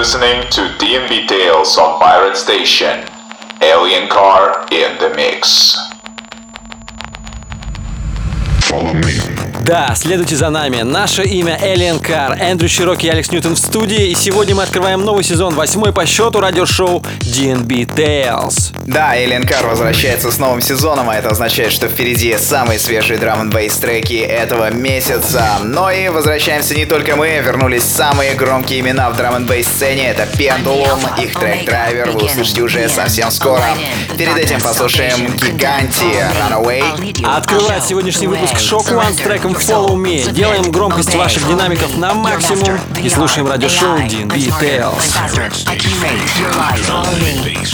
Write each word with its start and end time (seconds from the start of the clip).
listening 0.00 0.40
to 0.50 0.62
DNB 0.82 1.28
Tales 1.28 1.76
on 1.76 2.00
Pirate 2.00 2.34
Station. 2.34 3.06
Alien 3.60 4.08
Car 4.08 4.66
in 4.72 4.98
the 4.98 5.12
mix. 5.14 5.89
Follow 8.70 8.94
me. 8.94 9.09
Да, 9.70 9.94
следуйте 9.94 10.34
за 10.34 10.50
нами. 10.50 10.82
Наше 10.82 11.22
имя 11.22 11.56
Alien 11.62 12.02
Car, 12.02 12.36
Эндрю 12.40 12.68
Чироки 12.68 13.06
и 13.06 13.08
Алекс 13.08 13.30
Ньютон 13.30 13.54
в 13.54 13.58
студии. 13.60 14.08
И 14.08 14.16
сегодня 14.16 14.52
мы 14.52 14.64
открываем 14.64 15.04
новый 15.04 15.22
сезон, 15.22 15.54
восьмой 15.54 15.92
по 15.92 16.04
счету 16.06 16.40
радиошоу 16.40 17.04
DNB 17.20 17.86
Tales. 17.86 18.74
Да, 18.84 19.16
Alien 19.16 19.48
Car 19.48 19.68
возвращается 19.68 20.32
с 20.32 20.38
новым 20.38 20.60
сезоном, 20.60 21.08
а 21.08 21.14
это 21.14 21.28
означает, 21.28 21.70
что 21.70 21.86
впереди 21.86 22.36
самые 22.36 22.80
свежие 22.80 23.16
драм 23.20 23.42
н 23.42 23.52
треки 23.52 24.14
этого 24.14 24.72
месяца. 24.72 25.60
Но 25.62 25.88
и 25.88 26.08
возвращаемся 26.08 26.74
не 26.74 26.84
только 26.84 27.14
мы, 27.14 27.28
вернулись 27.38 27.84
самые 27.84 28.34
громкие 28.34 28.80
имена 28.80 29.08
в 29.10 29.16
драм 29.16 29.36
н 29.36 29.48
сцене. 29.62 30.08
Это 30.08 30.24
Pendulum, 30.36 30.98
их 31.22 31.38
трек 31.38 31.64
Драйвер, 31.66 32.10
вы 32.10 32.24
услышите 32.24 32.62
уже 32.62 32.88
совсем 32.88 33.30
скоро. 33.30 33.62
Перед 34.18 34.36
этим 34.36 34.60
послушаем 34.60 35.36
Гиганти, 35.36 36.26
Runaway. 36.50 37.24
Открывает 37.24 37.84
сегодняшний 37.84 38.26
выпуск 38.26 38.58
Шок 38.58 38.88
One 38.88 39.14
с 39.14 39.18
треком 39.18 39.59
Follow 39.59 39.95
Me. 39.95 40.31
Делаем 40.31 40.71
громкость 40.71 41.13
ваших 41.13 41.47
динамиков 41.47 41.97
на 41.97 42.13
максимум 42.13 42.79
и 43.01 43.09
слушаем 43.09 43.47
радиошоу 43.47 43.97
DNB 43.97 44.53
Tales. 44.59 44.95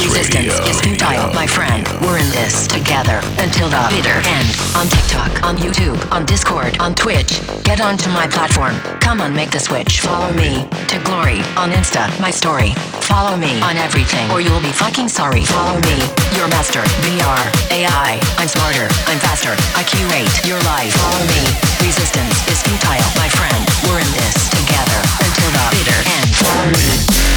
Resistance 0.02 0.60
is 0.68 0.82
futile, 0.82 1.32
my 1.34 1.46
friend. 1.46 1.88
We're 2.02 2.18
in 2.18 2.30
this 2.32 2.68
together 2.68 3.22
until 3.38 3.70
the 3.70 3.78
bitter 3.90 4.18
end. 4.26 4.48
On 4.76 4.88
TikTok, 4.88 5.44
on 5.44 5.58
YouTube, 5.58 6.00
on 6.12 6.26
Discord, 6.26 6.78
on 6.80 6.96
Twitch. 6.96 7.42
Get 7.64 7.82
onto 7.82 8.10
my 8.10 8.28
platform. 8.28 8.76
Come 9.00 9.22
on, 9.22 9.36
make 9.36 9.52
the 9.52 9.60
switch. 9.60 10.02
Follow 10.02 10.32
me 10.34 10.68
to 10.88 11.00
glory 11.04 11.42
on 11.58 11.72
Insta, 11.72 12.10
my 12.20 12.32
story. 12.32 12.74
Follow 13.06 13.36
me 13.38 13.62
on 13.62 13.78
everything, 13.78 14.30
or 14.32 14.42
you'll 14.42 14.62
be 14.62 14.72
fucking 14.72 15.10
sorry. 15.10 15.44
Follow 15.44 15.80
me, 15.82 15.98
your 16.38 16.48
master, 16.48 16.82
VR, 17.06 17.44
AI. 17.72 18.20
I'm 18.38 18.48
smarter, 18.48 18.88
I'm 19.08 19.20
faster. 19.20 19.54
I 19.76 19.84
curate 19.84 20.32
your 20.46 20.60
life. 20.64 20.94
Follow 20.96 21.26
me. 21.28 21.75
Resistance 21.87 22.35
is 22.51 22.61
futile, 22.63 23.13
my 23.17 23.29
friend. 23.29 23.65
We're 23.87 24.01
in 24.01 24.11
this 24.11 24.49
together 24.49 25.01
until 25.23 25.51
the 25.53 25.69
bitter 25.71 26.03
end. 26.19 27.36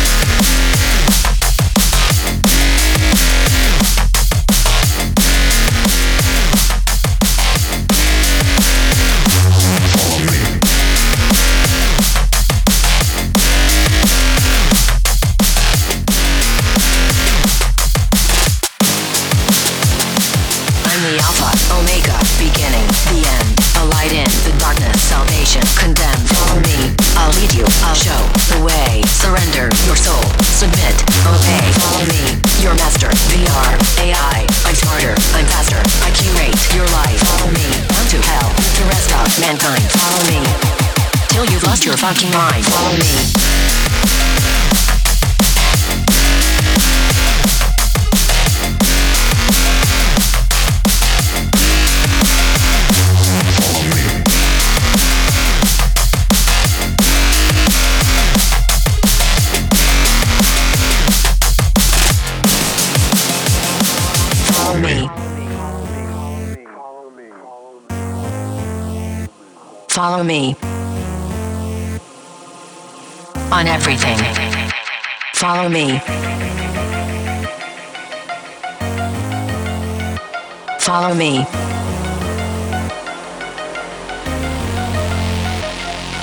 Fucking 42.10 42.32
mind. 42.32 42.66
Follow 42.66 42.98
me. 42.98 43.49
On 73.60 73.68
everything. 73.68 74.18
Follow 75.34 75.68
me. 75.68 76.00
Follow 80.80 81.14
me. 81.14 81.46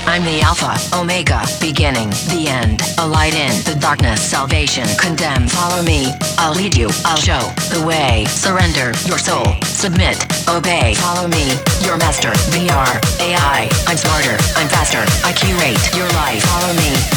I'm 0.08 0.24
the 0.24 0.40
Alpha, 0.40 0.78
Omega, 0.96 1.44
beginning, 1.60 2.08
the 2.32 2.46
end. 2.48 2.80
A 2.96 3.06
light 3.06 3.34
in 3.34 3.52
the 3.64 3.76
darkness, 3.78 4.22
salvation, 4.22 4.88
condemn. 4.98 5.46
Follow 5.46 5.82
me, 5.82 6.14
I'll 6.38 6.54
lead 6.54 6.74
you, 6.74 6.88
I'll 7.04 7.20
show 7.20 7.52
the 7.68 7.84
way. 7.84 8.24
Surrender 8.30 8.96
your 9.04 9.18
soul, 9.18 9.44
submit, 9.62 10.16
obey. 10.48 10.94
Follow 10.94 11.28
me, 11.28 11.52
your 11.84 11.98
master, 11.98 12.30
VR, 12.48 12.96
AI. 13.20 13.68
I'm 13.86 13.98
smarter, 13.98 14.40
I'm 14.56 14.68
faster, 14.68 15.04
I 15.26 15.34
curate 15.36 15.76
your 15.94 16.08
life. 16.16 16.42
Follow 16.44 16.72
me, 16.80 17.15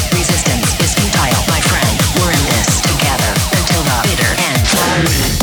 Thank 5.01 5.33
you. 5.33 5.38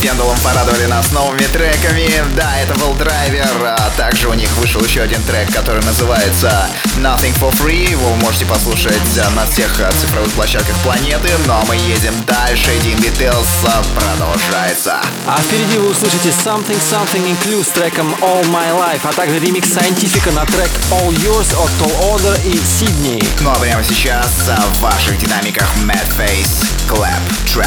Пендулом 0.02 0.38
порадовали 0.40 0.86
нас 0.86 1.10
новыми 1.12 1.42
треками. 1.52 2.08
Да, 2.36 2.58
это 2.60 2.74
был 2.74 2.94
драйвер, 2.94 3.46
а 3.62 3.90
также 3.96 4.28
у 4.28 4.34
них 4.34 4.50
вышел 4.56 4.80
еще 4.82 5.00
один 5.00 5.22
трек, 5.22 5.52
который 5.52 5.82
называется 5.84 6.68
Nothing 6.98 7.34
for 7.40 7.52
Free. 7.58 7.90
Его 7.90 8.10
вы 8.10 8.16
можете 8.16 8.46
послушать 8.46 9.18
а, 9.18 9.30
на 9.30 9.46
всех 9.46 9.80
а, 9.80 9.90
цифровых 9.92 10.30
площадках 10.32 10.76
планеты. 10.78 11.28
Ну 11.46 11.54
а 11.54 11.64
мы 11.66 11.76
едем 11.76 12.14
дальше. 12.26 12.70
Dean 12.84 12.98
Details 12.98 13.46
продолжается. 13.94 15.00
А 15.26 15.40
впереди 15.40 15.78
вы 15.78 15.90
услышите 15.90 16.28
Something 16.28 16.80
Something 16.90 17.36
Include 17.36 17.64
с 17.64 17.68
треком 17.68 18.14
All 18.20 18.44
My 18.46 18.70
Life, 18.72 19.00
а 19.04 19.12
также 19.12 19.38
ремикс 19.38 19.68
Scientifica 19.68 20.32
на 20.32 20.44
трек 20.46 20.70
All 20.90 21.10
Yours 21.10 21.54
от 21.54 21.70
Tall 21.80 22.12
Order 22.12 22.46
и 22.46 22.56
Sydney. 22.58 23.26
Ну 23.40 23.50
а 23.50 23.54
прямо 23.56 23.82
сейчас 23.82 24.48
а, 24.48 24.60
в 24.74 24.80
ваших 24.80 25.18
динамиках 25.18 25.68
Mad 25.78 26.06
Face, 26.16 26.64
Clap, 26.88 27.20
Trap. 27.44 27.66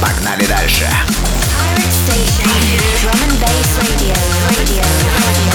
Погнали 0.00 0.46
дальше. 0.46 0.86
Pirate 1.60 1.92
Station. 1.92 2.48
Drum 3.00 3.20
and 3.28 3.40
bass 3.40 3.70
radio. 3.84 4.14
Radio. 4.56 4.82
Radio. 4.82 5.49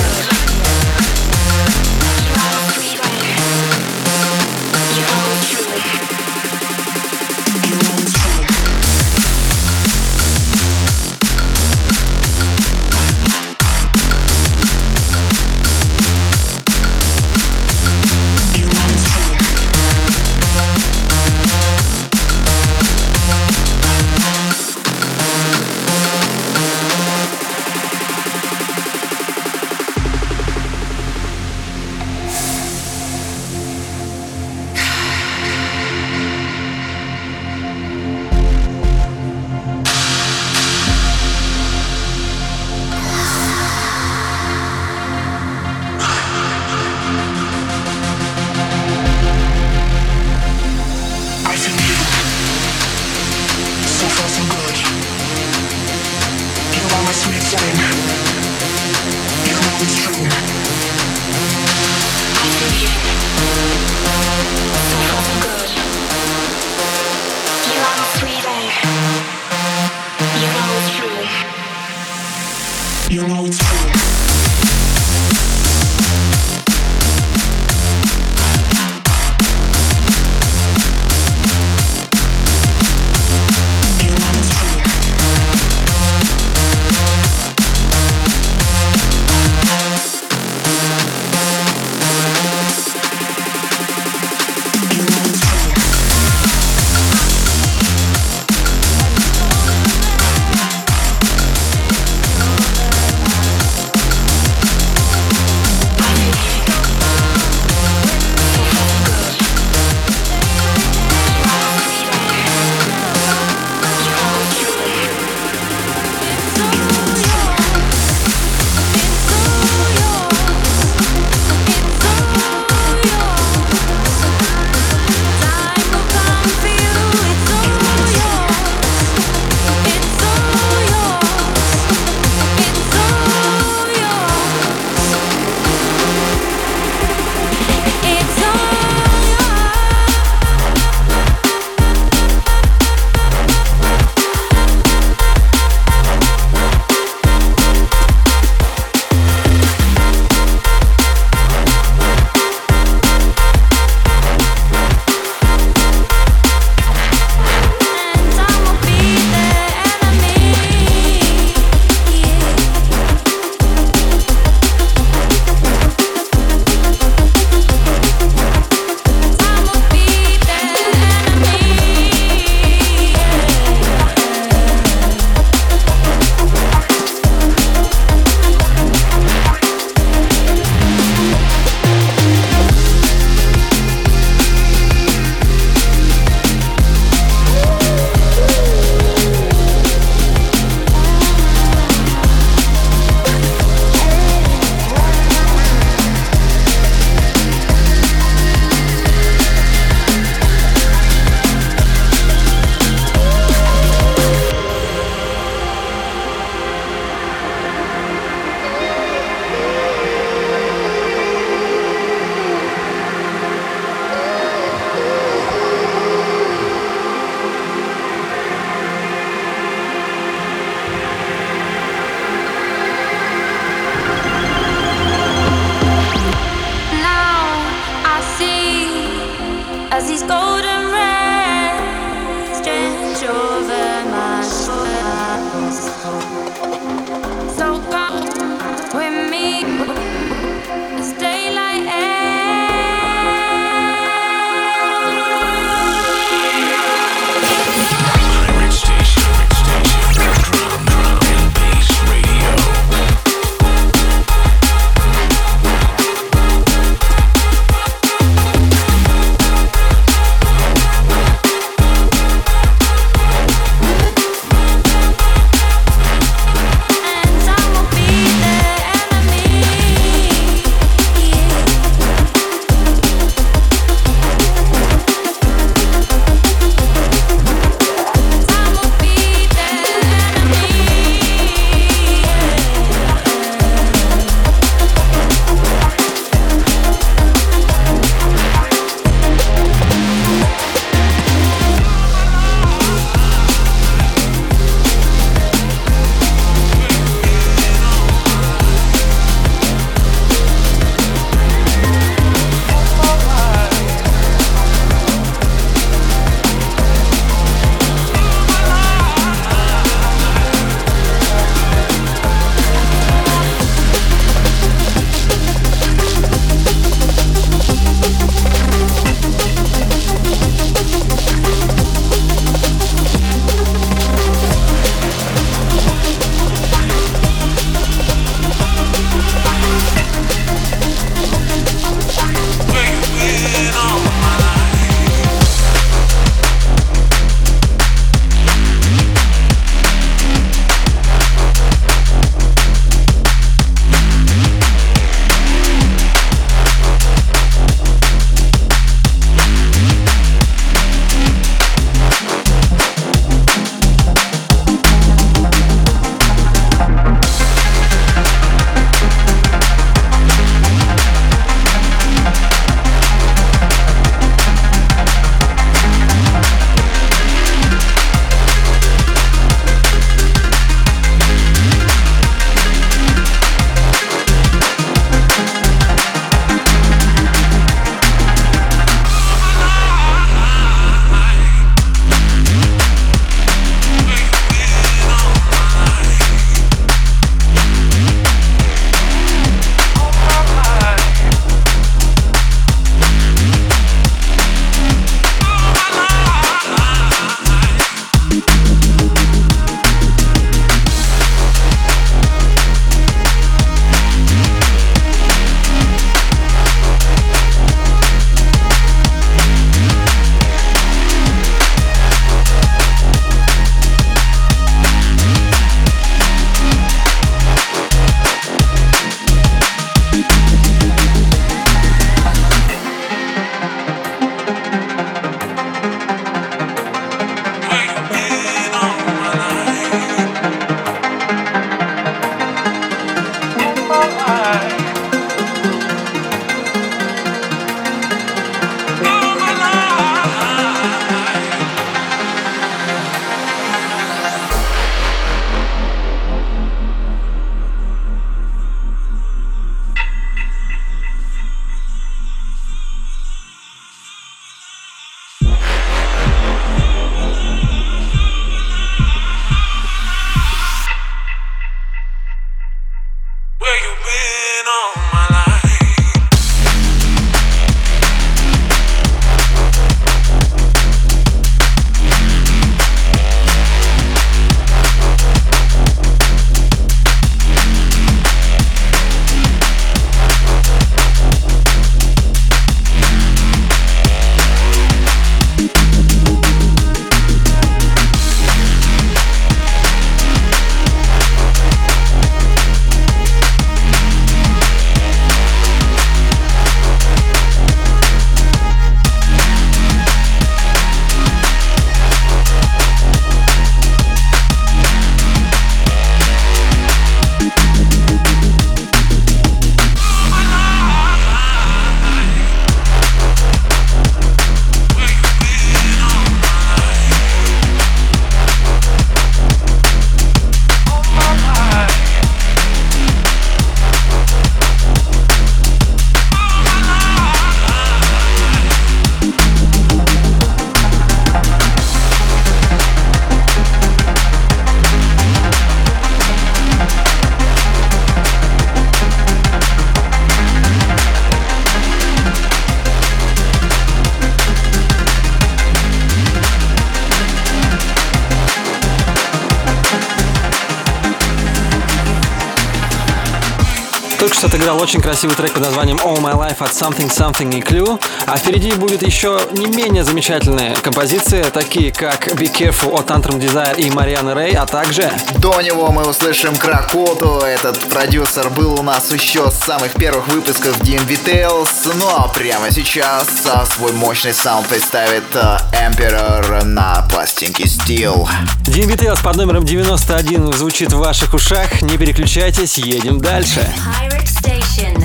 Отыграл 554.75 554.81
очень 554.81 555.01
красивый 555.01 555.35
трек 555.35 555.53
под 555.53 555.63
названием 555.63 555.97
All 555.97 556.17
My 556.19 556.33
Life 556.33 556.63
от 556.63 556.71
Something 556.71 557.09
Something 557.09 557.57
и 557.57 557.61
Clue, 557.61 557.99
а 558.25 558.37
впереди 558.37 558.73
будет 558.73 559.01
еще 559.01 559.39
не 559.53 559.67
менее 559.67 560.03
замечательные 560.03 560.75
композиции, 560.75 561.43
такие 561.43 561.91
как 561.91 562.27
Be 562.33 562.51
Careful 562.51 562.97
от 562.97 563.09
Tantrum 563.09 563.39
Desire 563.39 563.77
и 563.77 563.89
Марианы 563.89 564.33
Рэй, 564.33 564.53
а 564.53 564.65
также... 564.65 565.11
До 565.37 565.61
него 565.61 565.91
мы 565.91 566.07
услышим 566.07 566.55
Кракоту, 566.55 567.39
этот 567.39 567.77
продюсер 567.89 568.49
был 568.49 568.79
у 568.79 568.83
нас 568.83 569.11
еще 569.11 569.49
с 569.49 569.55
самых 569.55 569.93
первых 569.93 570.27
выпусков 570.27 570.79
DMV 570.81 571.19
Tales, 571.25 571.93
ну 571.95 572.07
а 572.17 572.27
прямо 572.27 572.71
сейчас 572.71 573.27
свой 573.75 573.91
мощный 573.93 574.33
саунд 574.33 574.67
представит 574.67 575.23
э, 575.35 575.57
Emperor 575.73 576.63
на 576.63 577.05
пластинке 577.09 577.63
Steel. 577.63 578.27
DMV 578.65 578.97
Tales 578.97 579.23
под 579.23 579.35
номером 579.37 579.65
91 579.65 580.53
звучит 580.53 580.91
в 580.91 580.97
ваших 580.97 581.33
ушах, 581.33 581.81
не 581.81 581.97
переключайтесь, 581.97 582.77
едем 582.77 583.19
дальше. 583.19 583.67
Pirate 584.01 584.14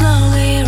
slowly 0.00 0.59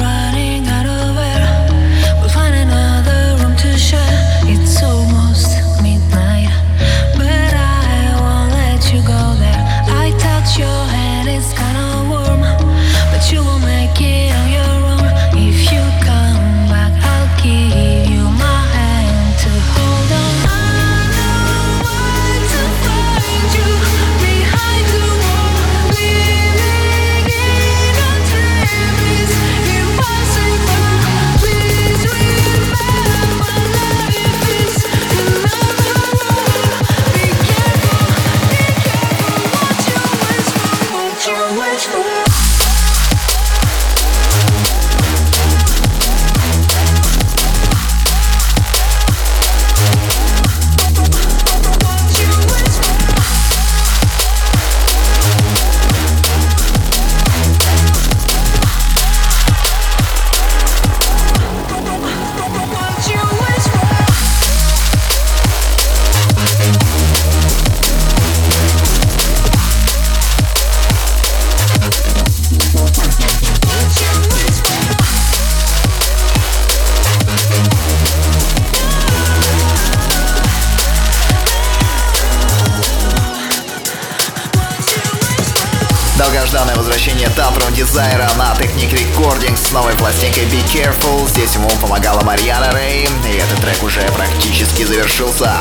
Careful. 91.53 91.53
Здесь 91.53 91.61
ему 91.61 91.81
помогала 91.83 92.23
Марьяна 92.23 92.71
Рэй, 92.73 93.05
и 93.05 93.37
этот 93.37 93.61
трек 93.61 93.83
уже 93.83 94.01
практически 94.17 94.85
завершился. 94.85 95.53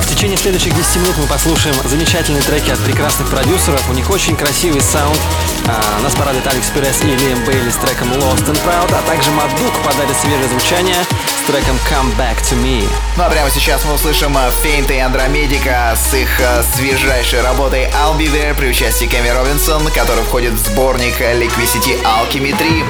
В 0.00 0.06
течение 0.06 0.36
следующих 0.38 0.72
10 0.72 0.96
минут 0.96 1.16
мы 1.18 1.26
послушаем 1.26 1.74
замечательные 1.84 2.42
треки 2.42 2.70
от 2.70 2.78
прекрасных 2.78 3.28
продюсеров. 3.28 3.88
У 3.90 3.92
них 3.92 4.08
очень 4.10 4.36
красивый 4.36 4.80
саунд. 4.80 5.18
А, 5.66 6.00
нас 6.00 6.14
порадует 6.14 6.46
Алекс 6.46 6.68
Перес 6.68 7.02
и 7.02 7.06
Лиам 7.06 7.44
Бейли 7.44 7.70
с 7.70 7.76
треком 7.76 8.12
Lost 8.12 8.46
and 8.46 8.60
Proud, 8.64 8.94
а 8.94 9.02
также 9.08 9.32
Мадук 9.32 9.72
подарит 9.84 10.16
свежее 10.16 10.48
звучание 10.48 10.98
с 11.42 11.46
треком 11.46 11.76
Come 11.90 12.14
Back 12.16 12.40
to 12.42 12.56
Me. 12.62 12.88
Ну 13.16 13.24
а 13.24 13.30
прямо 13.30 13.50
сейчас 13.50 13.84
мы 13.84 13.94
услышим 13.94 14.36
Фейнт 14.62 14.90
и 14.90 14.98
Андромедика 14.98 15.94
с 15.96 16.14
их 16.14 16.28
э, 16.40 16.62
свежайшей 16.74 17.40
работой 17.42 17.84
I'll 17.86 18.16
Be 18.16 18.26
There 18.26 18.54
при 18.54 18.68
участии 18.68 19.06
Кэми 19.06 19.28
Робинсон, 19.28 19.86
который 19.88 20.22
входит 20.24 20.52
в 20.52 20.58
сборник 20.58 21.20
Liquidity 21.20 22.00
Alchemy 22.02 22.56
3. 22.56 22.84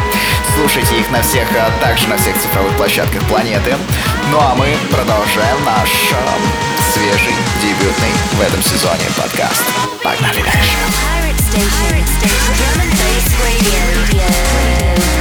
Слушайте 0.57 1.01
их 1.01 1.11
на 1.11 1.23
всех, 1.23 1.49
а 1.53 1.71
также 1.81 2.09
на 2.09 2.17
всех 2.17 2.37
цифровых 2.37 2.77
площадках 2.77 3.23
планеты. 3.25 3.77
Ну 4.31 4.39
а 4.39 4.55
мы 4.55 4.77
продолжаем 4.91 5.65
наш 5.65 5.89
э, 6.13 6.93
свежий, 6.93 7.35
дебютный 7.63 8.13
в 8.33 8.41
этом 8.41 8.63
сезоне 8.63 9.07
подкаст. 9.17 9.63
Погнали 10.03 10.43
дальше. 10.43 10.77
Pirate 11.15 11.39
Station. 11.39 11.91
Pirate 11.91 12.09
Station. 12.21 12.55
Drum 12.59 12.81
and 12.81 12.93
bass 12.99 13.27
radio. 13.41 14.21
Call 14.21 15.12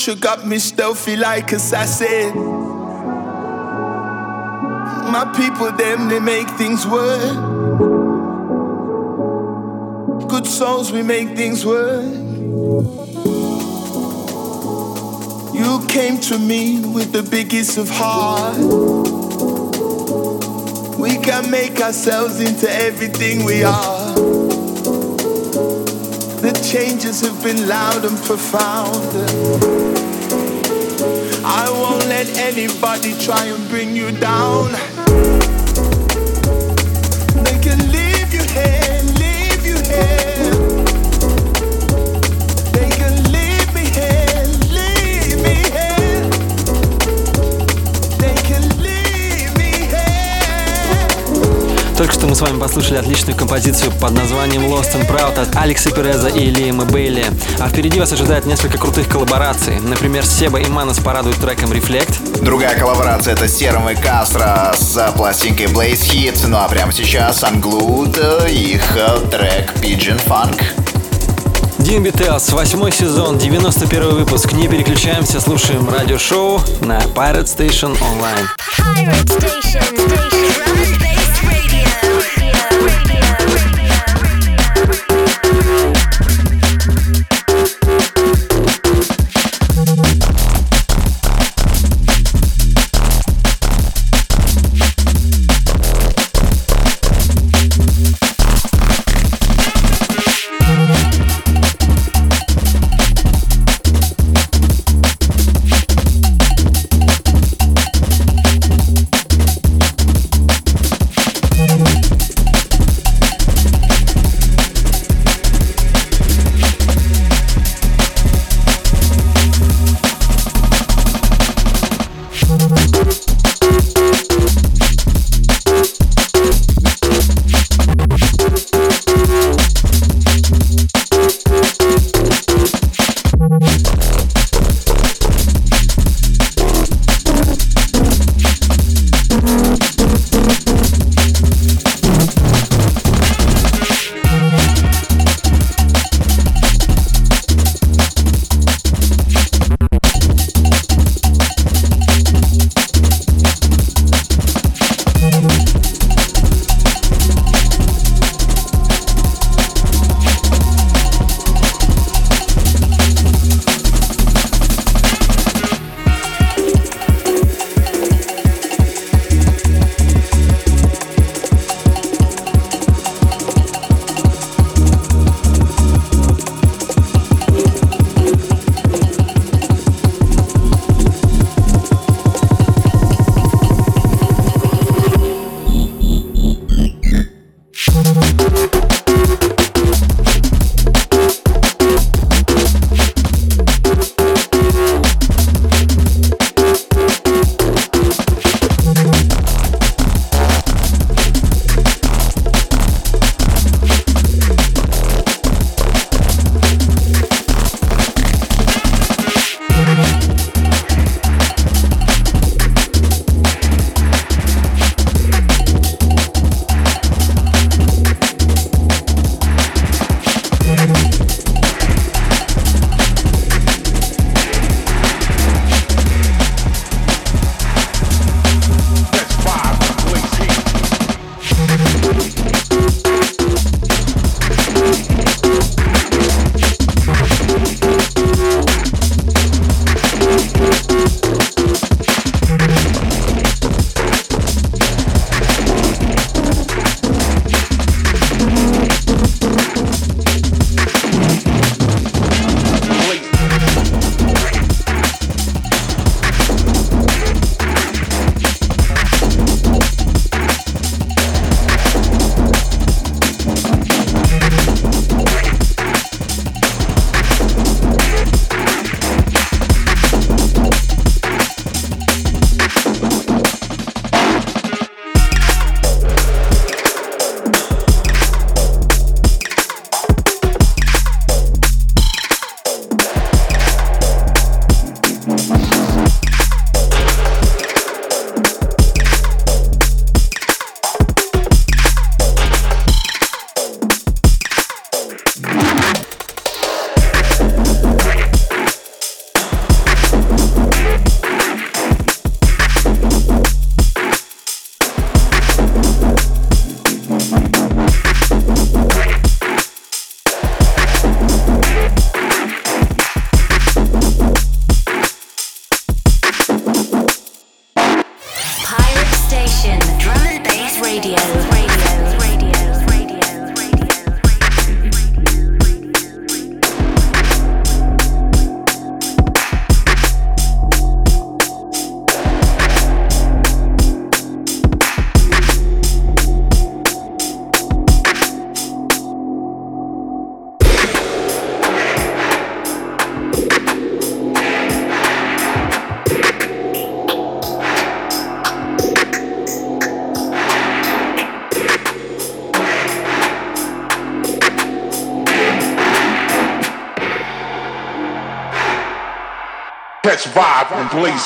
future 0.00 0.18
got 0.18 0.46
me 0.46 0.58
stealthy 0.58 1.14
like 1.14 1.52
assassin. 1.52 2.34
My 5.12 5.30
people, 5.36 5.70
them, 5.72 6.08
they 6.08 6.20
make 6.20 6.48
things 6.50 6.86
work. 6.86 7.36
Good 10.28 10.46
souls, 10.46 10.90
we 10.90 11.02
make 11.02 11.36
things 11.36 11.66
work. 11.66 12.04
You 15.54 15.86
came 15.88 16.18
to 16.20 16.38
me 16.38 16.80
with 16.80 17.12
the 17.12 17.22
biggest 17.22 17.76
of 17.76 17.90
heart. 17.90 18.56
We 20.98 21.18
can 21.18 21.50
make 21.50 21.78
ourselves 21.80 22.40
into 22.40 22.70
everything 22.70 23.44
we 23.44 23.64
are. 23.64 24.14
The 26.40 26.52
changes 26.72 27.20
have 27.20 27.42
been 27.44 27.68
loud 27.68 28.04
and 28.06 28.16
profound. 28.18 29.89
I 31.62 31.68
won't 31.68 32.06
let 32.06 32.26
anybody 32.38 33.12
try 33.18 33.44
and 33.44 33.68
bring 33.68 33.94
you 33.94 34.10
down. 34.12 34.89
Только 52.00 52.14
что 52.14 52.26
мы 52.26 52.34
с 52.34 52.40
вами 52.40 52.58
послушали 52.58 52.96
отличную 52.96 53.36
композицию 53.36 53.92
под 53.92 54.12
названием 54.12 54.62
Lost 54.62 54.94
and 54.94 55.06
Proud 55.06 55.38
от 55.38 55.54
Алекса 55.54 55.90
Переза 55.90 56.28
и 56.28 56.46
Лиэма 56.46 56.86
Бейли. 56.86 57.26
А 57.58 57.68
впереди 57.68 58.00
вас 58.00 58.10
ожидает 58.10 58.46
несколько 58.46 58.78
крутых 58.78 59.06
коллабораций. 59.06 59.78
Например, 59.80 60.24
Себа 60.24 60.58
и 60.58 60.66
Манас 60.66 60.98
порадуют 60.98 61.36
треком 61.36 61.70
Reflect. 61.72 62.42
Другая 62.42 62.78
коллаборация 62.78 63.34
это 63.34 63.46
Серым 63.46 63.90
и 63.90 63.94
Кастро 63.94 64.72
с 64.74 65.12
пластинкой 65.14 65.66
Blaze 65.66 66.00
Hit. 66.00 66.46
Ну 66.46 66.56
а 66.56 66.66
прямо 66.70 66.90
сейчас 66.90 67.42
Unglued, 67.42 68.50
их 68.50 68.96
э, 68.96 69.20
трек 69.30 69.70
Pigeon 69.82 70.18
Funk. 70.26 70.58
Дим 71.80 72.10
Телс, 72.12 72.48
восьмой 72.48 72.92
сезон, 72.92 73.36
91 73.36 74.14
выпуск. 74.14 74.52
Не 74.52 74.68
переключаемся, 74.68 75.38
слушаем 75.38 75.86
радиошоу 75.90 76.62
на 76.80 77.00
Pirate 77.00 77.44
Station 77.44 77.94
Online. 78.00 78.46
Pirate 78.78 79.26
Station, 79.26 79.96
Station, 79.98 81.09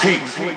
Take 0.05 0.39
me. 0.39 0.54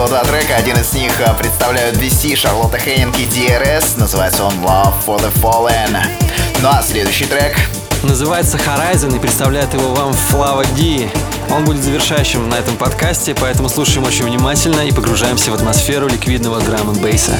Всего 0.00 0.08
два 0.08 0.24
трека. 0.24 0.56
Один 0.56 0.76
из 0.78 0.92
них 0.94 1.12
а, 1.26 1.34
представляют 1.34 1.96
BC, 1.96 2.34
Шарлотта 2.34 2.78
Хеннинг 2.78 3.18
и 3.18 3.24
DRS. 3.24 3.98
Называется 3.98 4.44
он 4.44 4.54
Love 4.64 4.94
for 5.06 5.20
the 5.20 5.30
Fallen. 5.42 5.94
Ну 6.62 6.68
а 6.70 6.82
следующий 6.82 7.26
трек 7.26 7.54
Называется 8.02 8.56
Horizon 8.56 9.14
и 9.14 9.18
представляет 9.18 9.74
его 9.74 9.94
вам 9.94 10.14
Флава 10.14 10.64
Ди. 10.76 11.10
Он 11.50 11.64
будет 11.66 11.82
завершающим 11.82 12.48
на 12.48 12.54
этом 12.54 12.76
подкасте, 12.76 13.34
поэтому 13.34 13.68
слушаем 13.68 14.06
очень 14.06 14.24
внимательно 14.24 14.80
и 14.80 14.92
погружаемся 14.92 15.50
в 15.50 15.54
атмосферу 15.54 16.08
ликвидного 16.08 16.60
драм 16.60 16.88
н 16.88 16.96
бейса. 16.98 17.34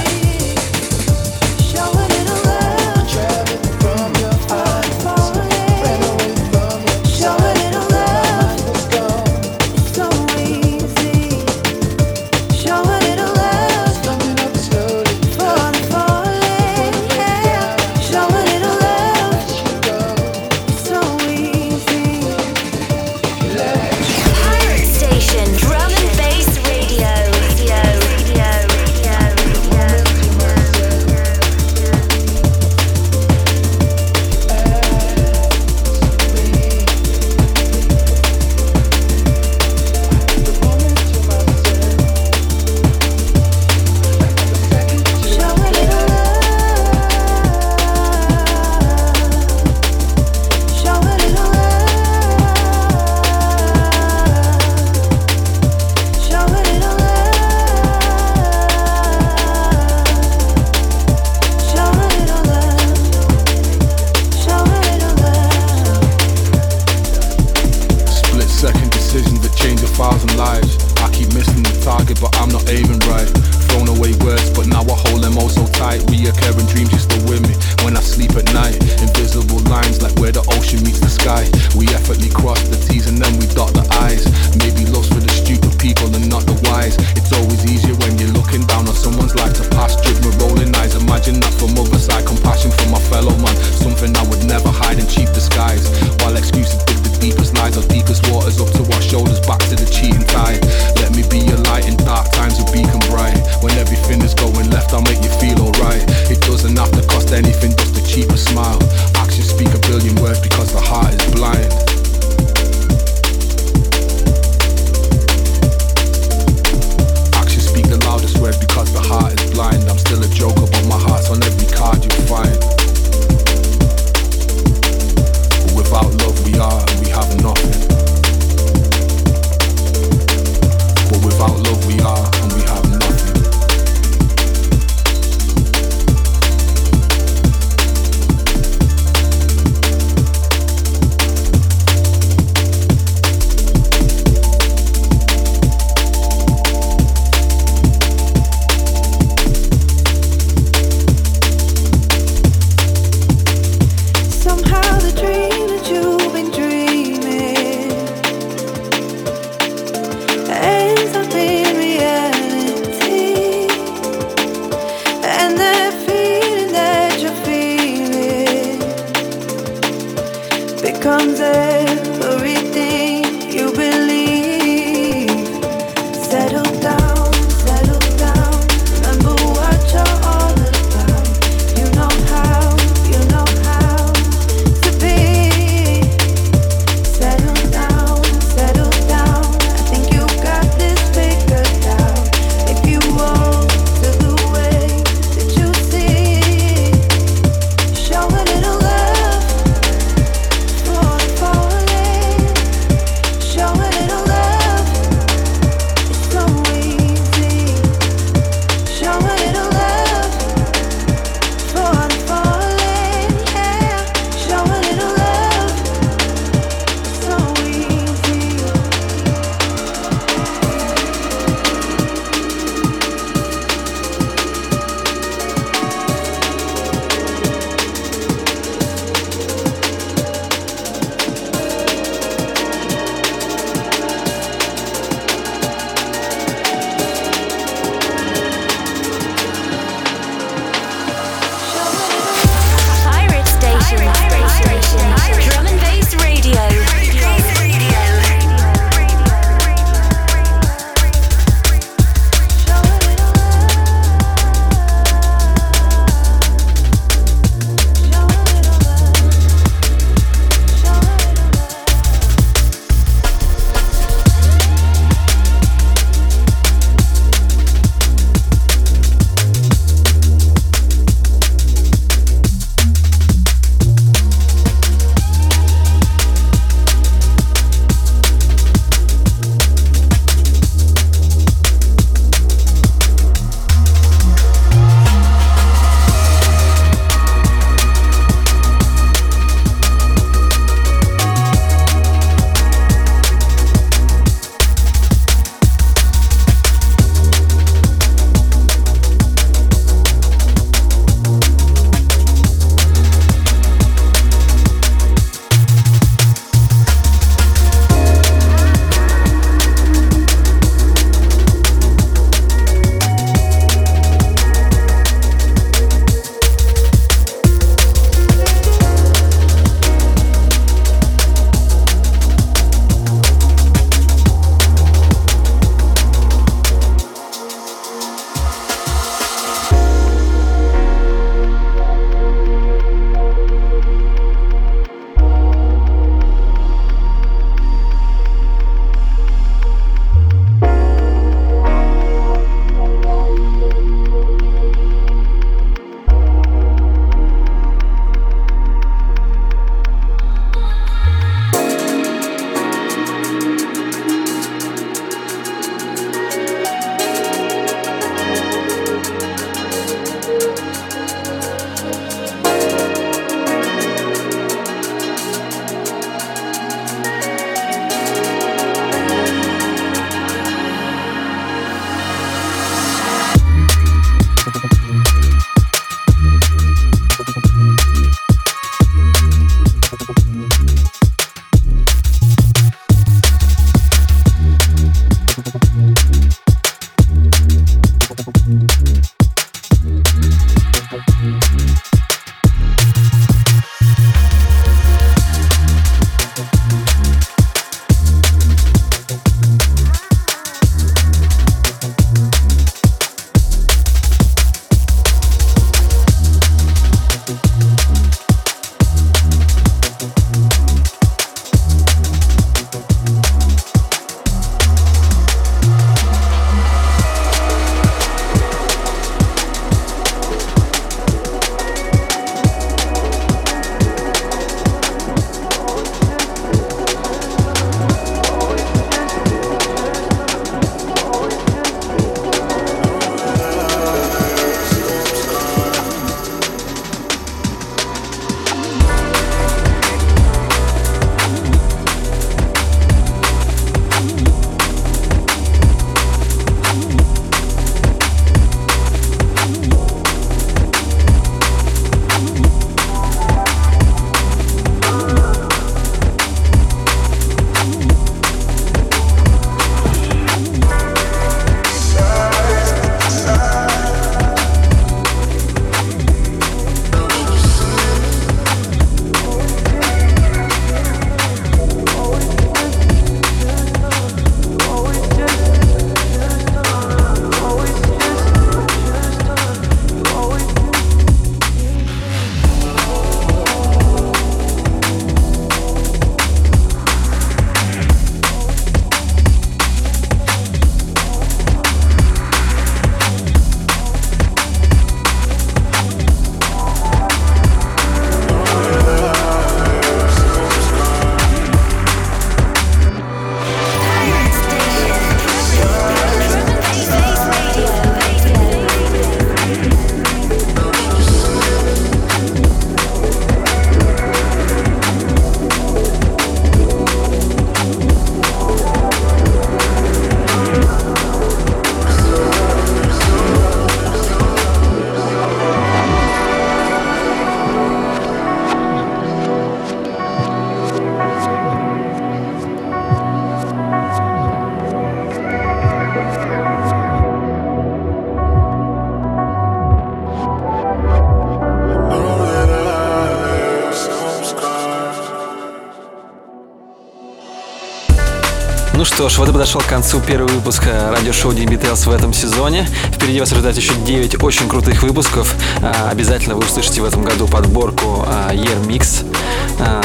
Что 548.84 549.08
ж, 549.08 549.18
вот 549.18 549.28
и 549.28 549.32
подошел 549.32 549.60
к 549.60 549.66
концу 549.66 550.00
первый 550.00 550.32
выпуск 550.32 550.62
э, 550.66 550.90
радиошоу 550.90 551.32
Tales 551.32 551.88
в 551.88 551.92
этом 551.92 552.12
сезоне. 552.12 552.66
Впереди 552.94 553.20
вас 553.20 553.32
ожидает 553.32 553.56
еще 553.56 553.74
9 553.74 554.22
очень 554.22 554.48
крутых 554.48 554.82
выпусков. 554.82 555.34
А, 555.62 555.90
обязательно 555.90 556.34
вы 556.34 556.44
услышите 556.44 556.80
в 556.80 556.84
этом 556.84 557.02
году 557.02 557.26
подборку 557.26 558.06
а, 558.06 558.32
Year 558.32 558.66
Mix. 558.66 559.04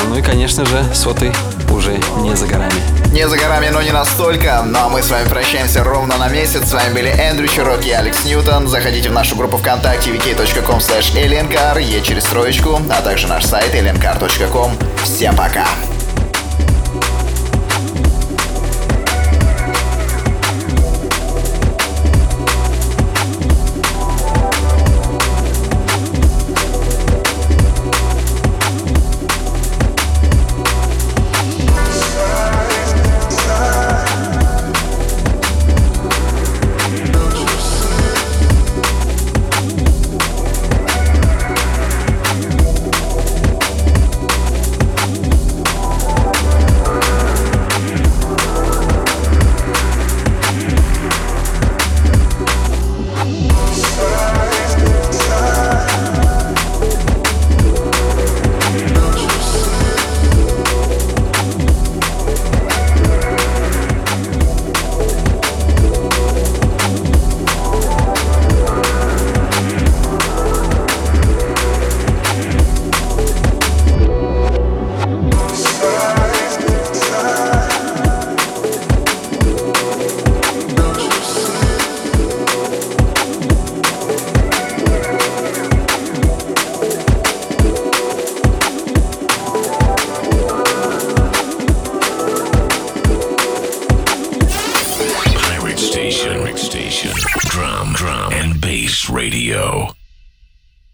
Ну 0.08 0.18
и, 0.18 0.22
конечно 0.22 0.66
же, 0.66 0.86
сотый 0.94 1.34
уже 1.70 2.00
не 2.20 2.36
за 2.36 2.48
горами. 2.48 2.72
Не 3.12 3.28
за 3.28 3.38
горами, 3.38 3.70
но 3.70 3.82
не 3.82 3.92
настолько. 3.92 4.64
Ну 4.66 4.80
а 4.80 4.90
мы 4.90 5.02
с 5.02 5.10
вами 5.10 5.28
прощаемся 5.28 5.84
ровно 5.84 6.18
на 6.18 6.30
месяц. 6.30 6.70
С 6.70 6.74
вами 6.74 6.94
были 6.94 7.10
Эндрю 7.10 7.48
Чирок 7.48 7.86
и 7.86 7.92
Алекс 7.92 8.24
Ньютон. 8.24 8.68
Заходите 8.68 9.10
в 9.10 9.14
нашу 9.14 9.36
группу 9.36 9.58
ВКонтакте 9.58 10.12
vk.com 10.12 10.80
slash 10.80 11.14
aliencar, 11.16 11.82
е 11.82 12.02
через 12.02 12.24
троечку, 12.26 12.80
а 12.90 13.02
также 13.02 13.28
наш 13.28 13.46
сайт 13.46 13.74
aliencar.com. 13.74 14.72
Всем 15.04 15.36
пока! 15.36 15.66